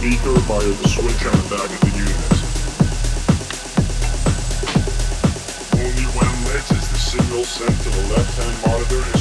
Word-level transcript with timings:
speaker 0.00 0.32
via 0.48 0.60
the 0.60 0.88
switch 0.88 1.26
on 1.26 1.32
the 1.36 1.48
back 1.52 1.68
of 1.68 1.80
the 1.84 1.92
unit. 1.92 2.32
Only 5.76 6.06
when 6.16 6.32
lit 6.46 6.64
is 6.72 6.88
the 6.88 6.96
signal 6.96 7.44
sent 7.44 7.76
to 7.82 7.90
the 7.90 8.14
left-hand 8.14 8.56
monitor 8.64 9.19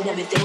and 0.00 0.08
everything 0.08 0.41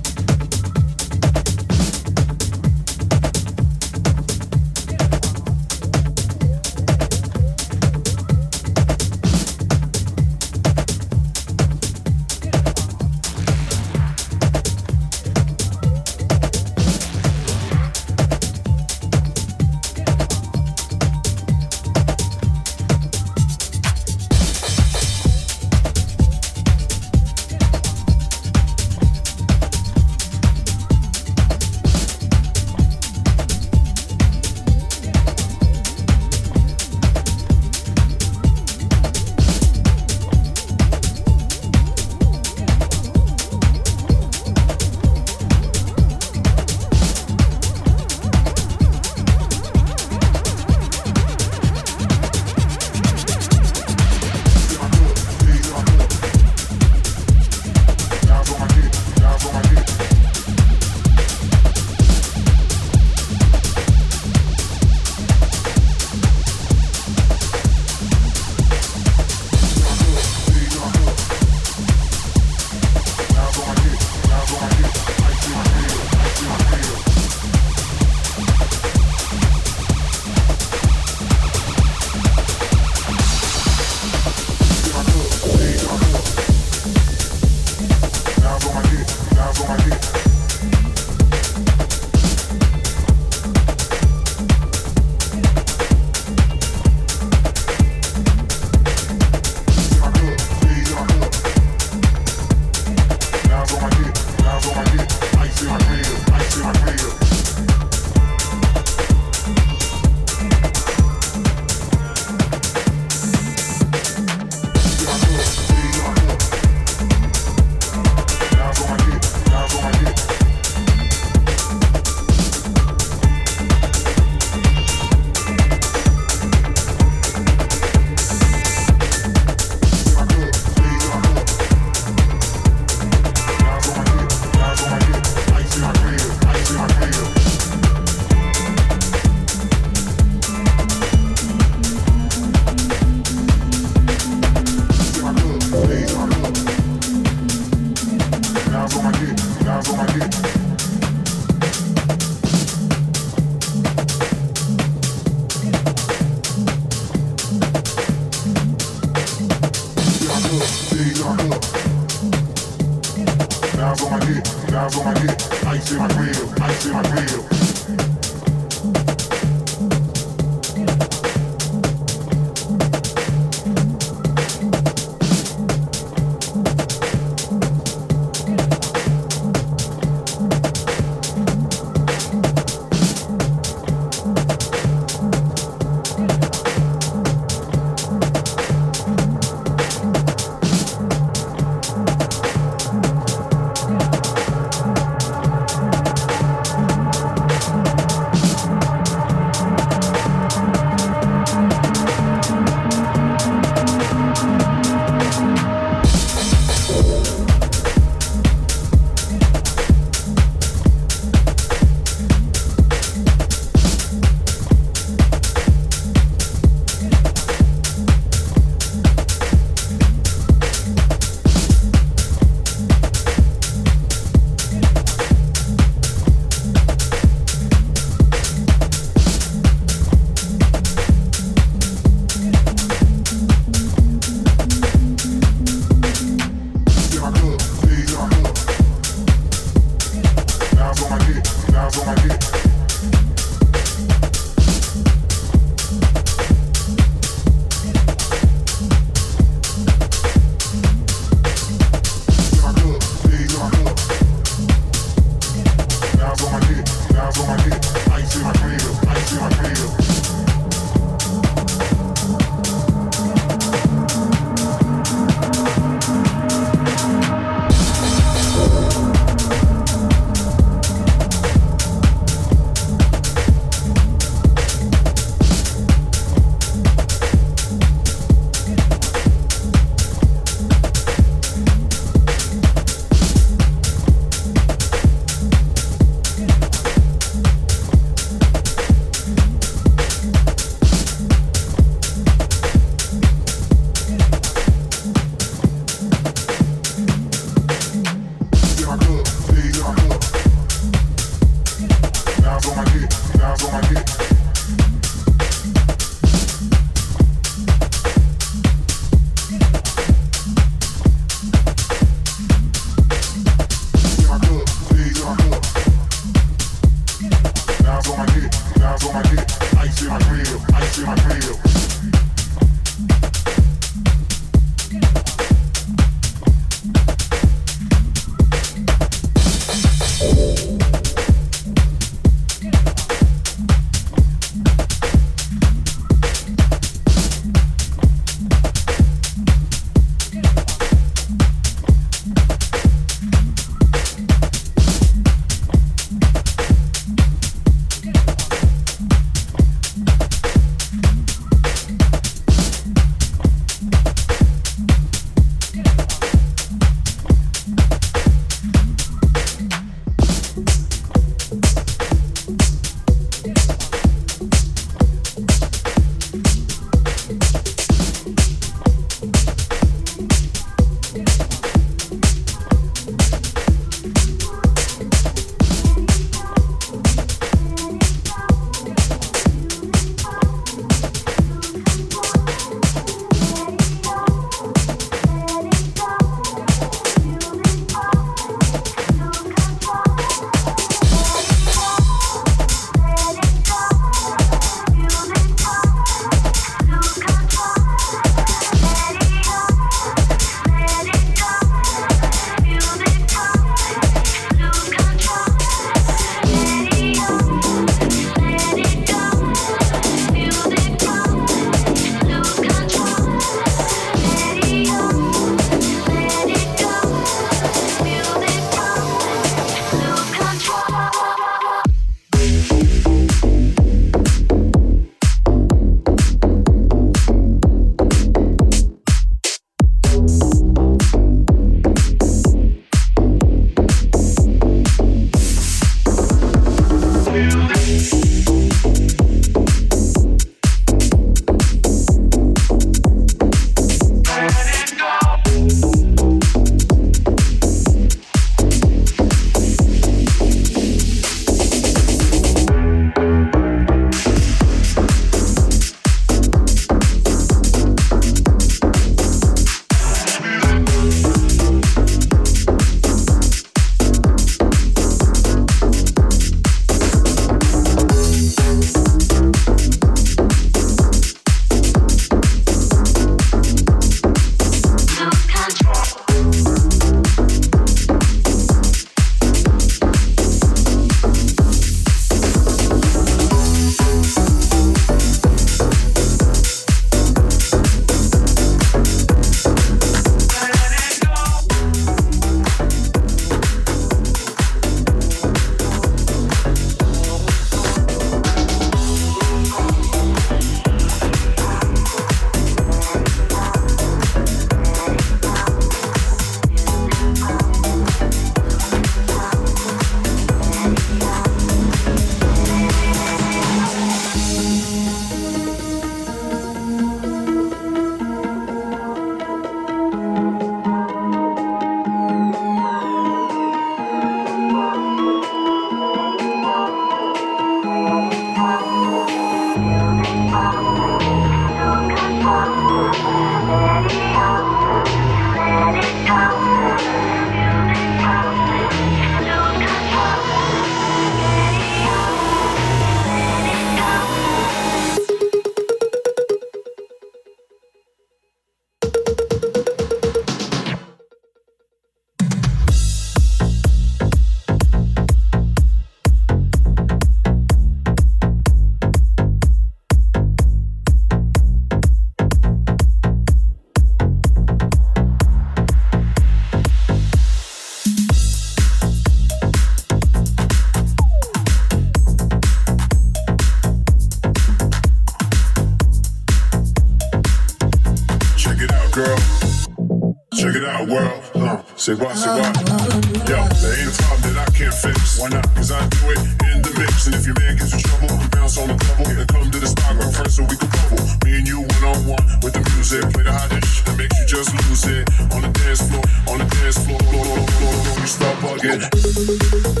start 598.99 600.00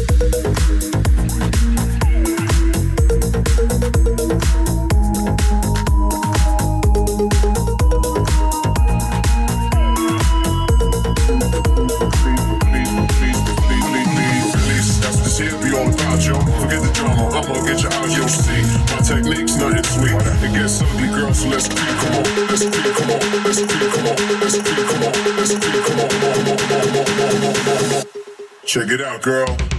Out, 29.11 29.21
girl. 29.21 29.70